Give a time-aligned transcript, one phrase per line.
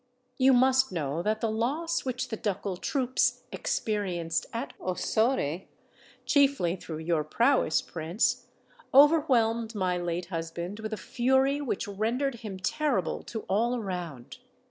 [0.39, 7.23] "You must know that the loss which the ducal troops experienced at Ossore—chiefly through your
[7.23, 14.39] prowess, Prince—overwhelmed my late husband with a fury which rendered him terrible to all around.